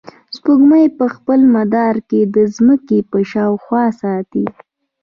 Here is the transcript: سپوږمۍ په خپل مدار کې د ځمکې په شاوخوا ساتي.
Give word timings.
سپوږمۍ 0.35 0.85
په 0.97 1.05
خپل 1.15 1.39
مدار 1.55 1.95
کې 2.09 2.21
د 2.35 2.37
ځمکې 2.55 2.99
په 3.11 3.19
شاوخوا 3.31 3.85
ساتي. 4.01 4.45